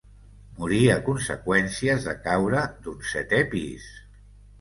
Morí 0.59 0.77
a 0.93 0.95
conseqüències 1.09 2.07
de 2.07 2.15
caure 2.23 2.63
d'un 2.87 3.05
setè 3.11 3.43
pis. 3.53 3.87